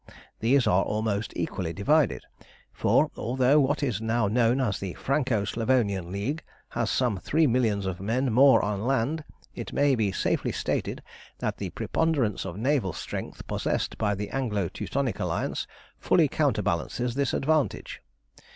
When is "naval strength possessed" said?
12.57-13.99